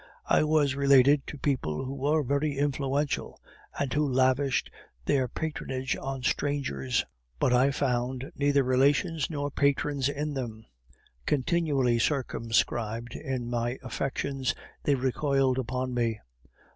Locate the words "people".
1.37-1.85